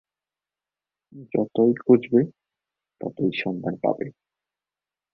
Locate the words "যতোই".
1.33-1.73